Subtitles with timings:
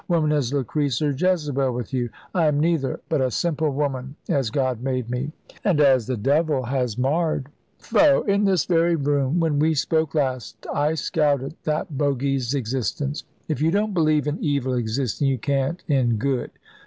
[0.07, 2.09] Woman is Lucrece or Jezebel, with you.
[2.33, 5.31] I am neither; but a simple woman, as God made me."
[5.63, 8.23] "And as the devil has marred." "Foh!
[8.23, 13.69] In this very room, when we spoke last, I scouted that bogie's existence." "If you
[13.69, 16.49] don't believe in evil existing, you can't in good.